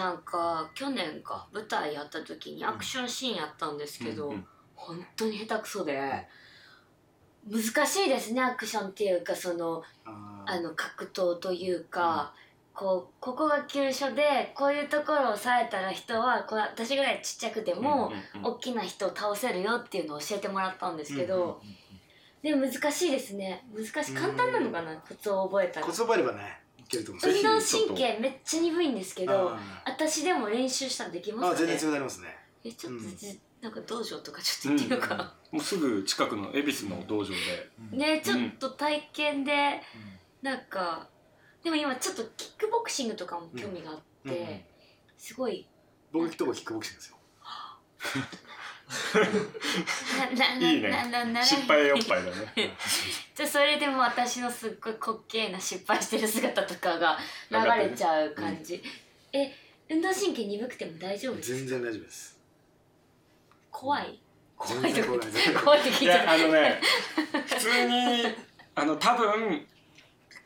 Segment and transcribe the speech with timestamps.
[0.00, 4.46] なんか去年か舞台やった時にアクションシーンやったんですけど、うんうん。
[4.74, 6.26] 本当に下手くそで、
[7.46, 9.82] 難しいですねアクションっていうかその
[10.46, 12.32] あの格闘というか、
[12.72, 21.56] こうここが急所でこういうところを押さえたら人はこう私ぐらいちっちゃくても、うんうんうん大きな人を倒せるよっていうのを教えてもらったんですけど、うんうんうん
[22.42, 23.66] でも難しいですね。
[23.70, 24.14] 難しい。
[24.14, 25.86] 簡単なのかなコツを覚えたら。
[25.86, 26.58] コツ覚えればね。
[26.69, 32.36] いけると思う運動神経めっちゃ鈍いんですけどあ私でも練習したらできますかね全然強くなりますね。
[32.64, 33.16] えちょっと、うん。
[33.16, 35.16] じなんか道場とかちょっと行ってみようか。
[35.16, 37.36] な、もうすぐ近くの恵比寿の道場で。
[37.96, 39.80] ねちょっと体験で
[40.42, 41.08] なんか
[41.62, 44.48] でも今ちょっとキックボクシングとかも興味があって、うん。
[44.48, 44.64] うん。
[45.18, 45.68] すごい。
[46.12, 47.16] 僕行くとこキックボクシングですよ
[50.60, 50.92] いいね。
[51.42, 52.52] 失敗おっぱいだね。
[53.34, 57.18] じゃあそれでも私のすっごい滑稽な失敗してる姿とかが
[57.50, 58.82] 流れちゃう感じ、
[59.32, 59.54] え
[59.88, 62.38] 運動神経鈍くても大丈夫全然大丈夫です。
[63.70, 64.20] 怖い。
[64.56, 65.20] 怖いとか怖い
[65.64, 65.80] 怖い。
[65.80, 66.80] って聞いいちゃったやあのね
[67.46, 68.24] 普通に
[68.74, 69.66] あの多分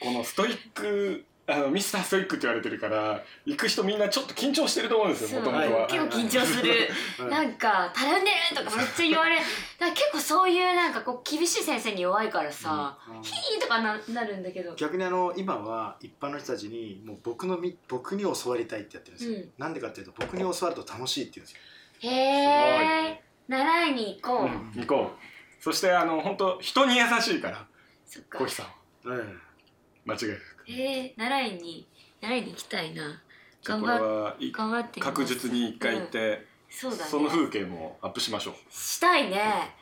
[0.00, 5.86] このストイックあのミスターストイックって言われてるから行く人みんなちょっと緊張してると思うんですよもともとは。
[5.86, 6.70] 結構緊張する。
[7.18, 9.46] はいなんか「たるんでる!」とかめっちゃ言われだか
[9.80, 13.22] ら結構そういうなんかこう厳しい先生に弱いからさ「うん。
[13.22, 14.74] ヒー!」とかななるんだけど。
[14.74, 19.18] 逆にあの今は一般の人たちにもう僕のみ僕に教わりたいってやってるん。
[19.18, 19.52] ですよ、うん。
[19.58, 22.10] なんでかっていうと僕に教わると楽しいって言うんですよ。
[22.12, 24.72] へえ習いに行こう、うん。
[24.74, 25.62] 行こう。
[25.62, 27.66] そしてあの本当人に優しいから
[28.06, 28.38] そっか。
[28.38, 29.16] コヒさんは。
[29.16, 29.40] うん
[30.06, 31.86] 間違いなくへえ習いに
[32.20, 33.22] 習いに行きたいな。
[33.64, 37.10] 頑張頑張って確実に一回行って、そうだね。
[37.10, 38.54] その風景もアップしましょう。
[38.70, 39.74] したいね。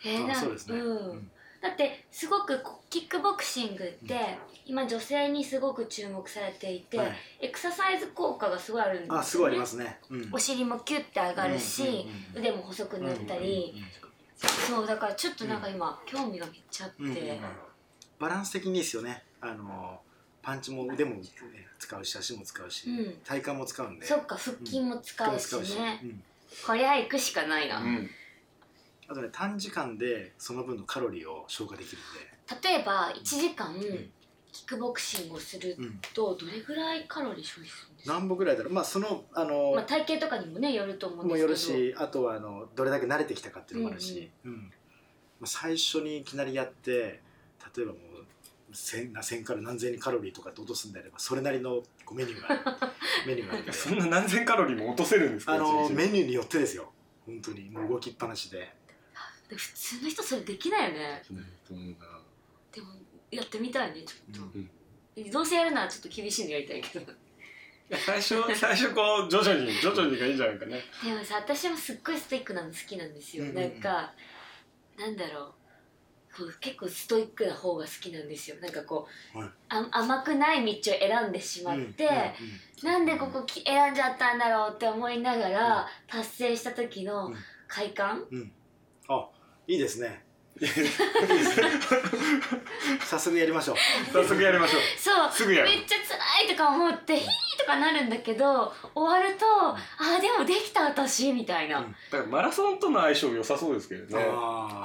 [0.00, 0.78] へえなあそうですね。
[0.78, 0.96] うん。
[1.10, 1.30] うん。
[1.60, 7.12] だってすごくこキックボクシングって今女性にすごく注目されていて、はい。
[7.42, 10.28] エクササイズ効果がすごいあるんですよ、ね、あすごいありますね、うん。
[10.32, 12.04] お尻もキュッて上がるし、うんうんうん
[12.38, 13.74] 腕も細くなったり、
[14.36, 17.40] そうだからちょっとなんか今、興味がめっちゃあって、うんうん
[18.18, 19.24] バランス的にいいですよね。
[19.40, 19.98] あの
[20.42, 21.22] パンチも腕もね
[21.78, 23.14] 使うし足も使うし、うん。
[23.24, 24.06] 体幹も使うんで。
[24.06, 26.22] そっか腹筋も使うし使うしね、うん。
[26.66, 28.10] こりゃ行くしかないな、うん。
[29.08, 32.00] あとね短時間でその分のカロリーを消化できるん
[32.62, 33.74] 例えば1時間
[34.52, 38.72] キックボクシングをするで、うん、とどれぐらいカロリー消費するんですか、何歩ぐらいだろう。
[38.72, 41.78] まあそのあの、まあ、体型とかにもねよると思うんもよですけど。
[41.78, 44.72] るしあとはあのどれだけ慣れてきたかっていうのもあるし、うん。
[45.40, 47.20] まあ、最初にいきなりやって
[47.76, 48.00] 例えばもう
[48.72, 52.92] 千千から何千カロリーとかって落とすんであればそれなりのこうメニューがある。
[53.26, 56.92] メニューがあるそんな何千カロリーも落とせるんですかあのメニューによってですよ。
[57.26, 57.70] 本当に。
[57.70, 58.72] もう動きっぱなしで。
[59.48, 61.22] で普通の人それできないよね。
[61.70, 61.96] うん
[62.72, 62.94] でも
[63.30, 64.70] やってみたいねちょっと、うん
[65.30, 67.12] どうせやるならちょっと厳しいのやりたいけど。
[68.06, 70.80] 最初最初こう徐々に徐々にがいいんじゃないかね。
[71.04, 73.62] でもさ私もすっごいストイックなの好きなんですよ、うんうんうん。
[73.62, 74.12] なんか
[74.96, 75.54] なんだろう
[76.60, 78.56] 結構ストイックな方が好きなんですよ。
[78.60, 79.48] なんかこう、はい。
[79.68, 87.34] あ甘くない道を選んでしまって、うんうんなんでここき選んじゃったんだろうって思いながら、達成した時のうん。
[87.68, 88.24] 快感、
[89.08, 89.28] あ
[89.68, 90.24] いいですね。
[93.00, 93.76] 早速やりましょう。
[94.12, 94.82] 早速やりましょう。
[94.98, 95.30] そう。
[95.32, 95.70] すぐやる。
[95.70, 99.78] めっちゃ辛いとか思ってヒーとかなるんだけど終わるとあ
[100.40, 101.94] もできた私みたいな、うん。
[102.10, 104.24] だからマラソンとの相性良さそうですけどね。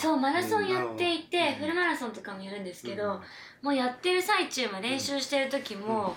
[0.00, 3.20] そうマラソンやっていて、うんフルマラソンとかもやるんですけど、うん。
[3.62, 6.16] もうやってる最中も練習してる時も、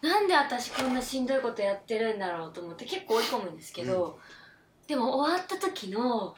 [0.00, 4.18] なんで私こんなしんどいことやってるんだろうと思って結構追い込むんですけど、
[4.86, 6.34] でも終わった時の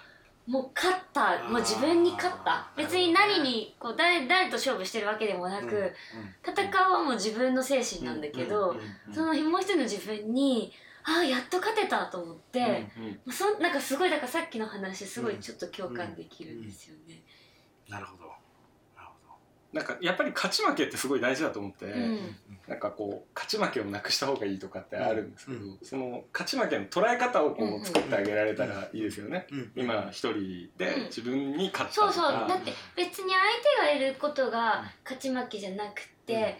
[0.46, 2.68] もう勝ったもう自分に勝った。
[2.76, 6.52] 別に何にこう誰誰と勝負してるわけでもなく、うん。
[6.52, 8.78] 戦うはもう自分の精神なんだけど、うん。
[9.08, 9.14] うん。
[9.14, 10.72] そのもう一人の自分に
[11.06, 13.32] ああやっと勝てたと思って、うんうん。
[13.32, 17.22] そんなんかすごいだからさっきの話すごいちょっと共感できるんですよね。
[17.88, 18.24] なるほど。
[18.96, 19.36] なるほ
[19.72, 22.36] なんかやっぱり勝ち負けってすごい大事だと思って、うん。
[22.66, 25.78] なんかこう勝ち負けをなくした方がいいとかってあるんですけど、うん。
[25.82, 29.72] その勝ち負けの捉え方をこうんう作ってあげられたらいいですよね、ど、うん。
[29.76, 36.54] 今一人で自分に勝ったそうとか、そうだって別に相手がいることが勝ち負けじゃなくて、うん。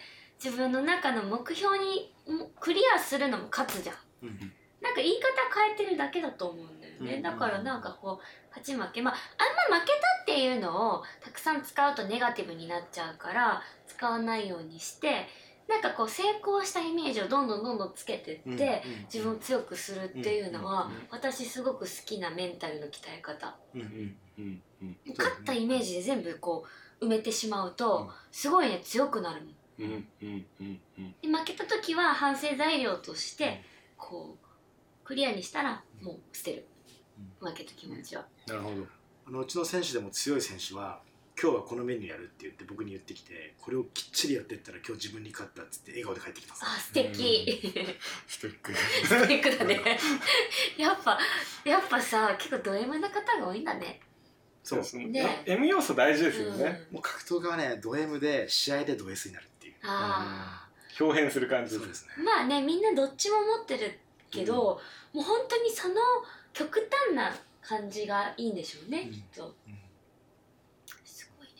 [0.44, 3.96] 自分の中の目標にもクリアするのも勝つじゃん
[4.28, 4.52] うん。
[4.80, 9.02] なんか言い方変えてるだけだと思うんだよね、うんだからなんかこう勝ち負け。
[9.02, 15.26] まああんま負けたっていうのをたくさん使うとネガティブになっちゃうから使わないようにして
[15.68, 23.54] なんかこう成功したイメージをどんどんどんどんつけてって、うん自分を強くするっていうのは、私すごく好きなメンタルの鍛え方。
[25.16, 26.64] 勝ったイメージで全部こ
[27.00, 28.08] う埋めてしまうと、うん。
[28.30, 29.54] すごいね強くなるもん。
[29.78, 33.62] で負けた時は反省材料として
[34.08, 34.46] こう
[35.04, 36.66] クリアにしたらもう捨てる。
[37.40, 38.26] 負けた気持ちは。
[38.46, 38.86] なるほど。
[39.26, 41.00] あのうちの選手でも強い選手は
[41.40, 47.72] 今日はこのメニューやるって言って僕に言ってきてこれをきっちりやってったら今日自分に勝ったっつって笑顔で帰ってきますあ素敵。
[48.26, 49.98] ストイックスティックだね。
[50.76, 51.18] やっぱ
[51.64, 54.00] やっぱさ結構ド M な方が多いんだね。
[54.62, 55.06] そうですね。
[55.06, 55.42] ね。
[55.46, 59.74] M 要素大事ですよね、もう格闘家はねド M で試合でド S になるっていう。
[59.84, 60.63] あ
[61.00, 61.76] 表変する感じ。
[61.76, 62.12] そうですね。
[62.18, 63.98] あまあねみんなどっちも持ってる
[64.30, 64.54] けど、
[65.12, 65.94] もう本当にその
[66.52, 69.12] 極端な感じがいいんでしょうね、うん。
[69.12, 69.54] きっと。
[69.66, 69.78] うん。
[71.04, 71.52] すごいね。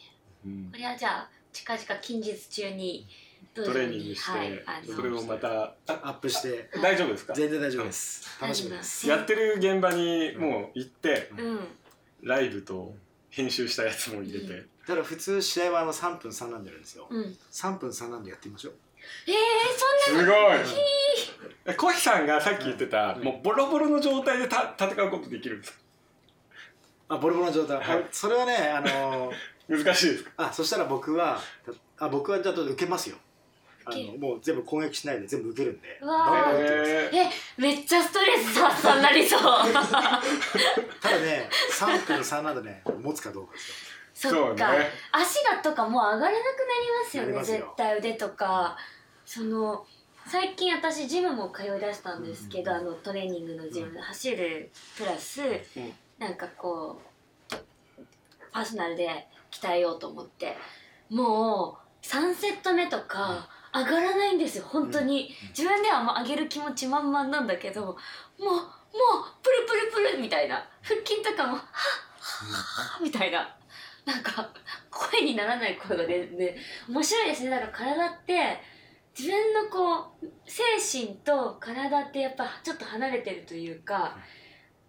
[0.46, 3.06] うんこれはじゃあ近々近日中に
[3.54, 6.68] トトレーニングして、はい、それをまたあアップして。
[6.82, 7.34] 大丈夫ですか？
[7.34, 8.40] 全然大丈夫です。
[8.40, 9.08] 楽しみです。
[9.08, 11.60] やってる現場にもう行ってうん。
[12.22, 12.94] ライブと
[13.30, 14.68] 編集したやつも入れて、うん。
[14.86, 17.06] だから普通試合はあの3分3ラウンドやるんですよ。
[17.08, 17.36] うん。
[17.52, 18.74] 3分3ラウンドやってみましょう
[19.26, 19.34] えー、
[20.06, 20.80] そんなすごい。
[21.66, 25.78] えコヒさんがさっき言ってた、うんもうボロボロの状態でた戦うことできるんですか？
[27.08, 27.86] あボロボロの状態、はい。
[27.98, 29.34] あそれはねあのー
[29.84, 30.30] 難しいですか？
[30.36, 31.40] あそしたら僕は
[31.98, 33.16] あ僕はちょっと受けますよ。
[33.86, 36.00] あのもう全部攻撃しないで全部受けるんで。
[36.00, 37.30] ええ
[37.60, 39.40] めっちゃストレス発散になりそう。
[39.72, 44.30] ただね3分3ラウンドね持つかどうかですよ。
[44.32, 44.90] そそうっか、ね。
[45.12, 48.76] 足がとかもう上がれなくなりますよね絶対腕とか
[49.24, 49.84] その
[50.26, 54.00] 最近私ジムも通いだしたんですけど、うんあのトレーニングのジム、うん。
[54.00, 55.40] 走るプラス、
[56.18, 57.00] なんかこ
[57.50, 57.54] う
[58.52, 60.56] パーソナルで鍛えようと思って
[61.10, 65.48] もう3セット目とか上がらないんですよ本当に、うん。
[65.48, 67.94] 自分ではもう上げる気持ち満々なんだけどもう
[68.44, 68.56] もう
[69.42, 70.64] プルプルプルみたいな。
[70.82, 73.56] 腹筋とかもはっはっみたいな
[74.04, 74.48] なんか
[74.90, 76.56] 声にならない声が出て
[76.88, 78.60] 面白いですねだから体って
[79.16, 80.62] 自分のこう精
[81.06, 84.18] 神と体ってやっぱちょっと離れてるというか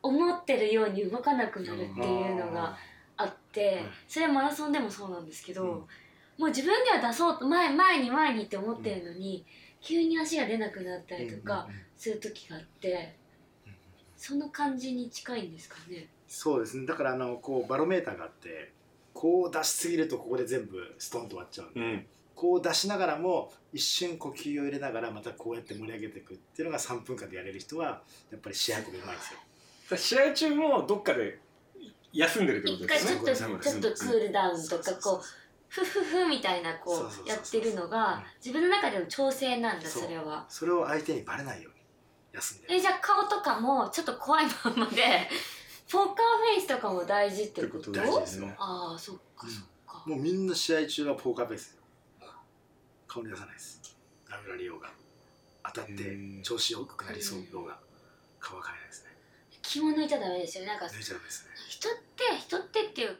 [0.01, 2.75] 思ってるように動かなくなるっていうのが
[3.18, 3.89] あってうん。
[4.07, 5.69] それはマラソンでもそうなんですけど、うん。
[5.69, 5.86] も
[6.39, 9.45] う自分では出そうと前前に前にって思ってるのに、
[9.80, 13.16] 急に足が出なくなったりとかする時があって
[14.18, 16.07] その感じに近いんですかね？
[16.27, 16.86] そうですね。
[16.88, 18.74] だからあのこうバロメーターがあって
[19.13, 22.06] こう出しすぎるとここで全部ストンと終わっちゃうんで、うん
[22.36, 28.02] こう出しながらも一瞬呼吸を入れながらまたこうやって盛り上げていくっていうのが3分間でやれる人は
[28.32, 29.40] やっぱり試合運びうまいんですよ。
[29.98, 31.40] 試合中もどっかで
[32.12, 33.54] 休んでるってこ一とですね。
[33.56, 35.22] 回ちょっとちょっとクールダウンとかこう
[35.68, 40.46] ふふふみたいなこそうやってるのが自分の中での調整なんだそれは。
[40.50, 41.80] それを相手にバレないように
[42.34, 45.30] 休んでえじゃあ顔とかもちょっと怖いまんまで
[45.92, 47.92] ポーカーフェイスとかも大事ってこと？
[47.92, 50.04] ってこと大事ですよああそっかうんそっか。
[50.06, 51.82] もうみんな試合中はポーカーフェイスよ
[53.15, 53.79] 顔に出さないです。
[54.27, 54.91] 殴られようが。
[55.63, 57.79] 当たってうん調子よくなりそうようが。
[58.41, 59.15] 顔は変えないですね。
[59.62, 60.75] 気も抜いちゃダメですよね。
[60.75, 61.56] なんか抜いちゃダメですね。
[61.69, 63.15] 人って人ってっていう